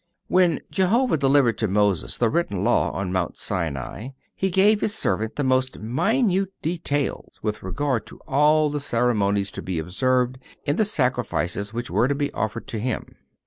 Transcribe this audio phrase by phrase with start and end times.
[0.29, 4.95] (391) When Jehovah delivered to Moses the written law on Mount Sinai He gave His
[4.95, 10.77] servant the most minute details with regard to all the ceremonies to be observed in
[10.77, 13.15] the sacrifices which were to be offered to Him.